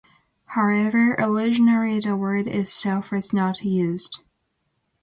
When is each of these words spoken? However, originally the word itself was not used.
However, 0.45 1.13
originally 1.19 1.99
the 1.99 2.17
word 2.17 2.47
itself 2.47 3.11
was 3.11 3.33
not 3.33 3.61
used. 3.63 4.23